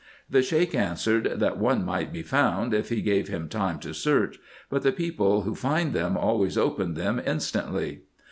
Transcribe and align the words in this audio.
The 0.27 0.41
Sheik 0.41 0.73
answered, 0.73 1.33
that 1.35 1.59
one 1.59 1.85
might 1.85 2.11
be 2.11 2.23
found, 2.23 2.73
if 2.73 2.89
he 2.89 3.03
gave 3.03 3.27
him 3.27 3.47
time 3.47 3.77
to 3.81 3.93
search; 3.93 4.39
but 4.67 4.81
the 4.81 4.91
people 4.91 5.43
who 5.43 5.53
find 5.53 5.93
them 5.93 6.17
always 6.17 6.57
open 6.57 6.95
them 6.95 7.19
in 7.19 7.37
stantly. 7.37 7.99